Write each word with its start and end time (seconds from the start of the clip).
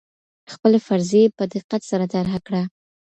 خپلي 0.53 0.79
فرضې 0.87 1.23
په 1.37 1.43
دقت 1.53 1.81
سره 1.91 2.05
طرحه 2.13 2.39
کړه. 2.47 2.61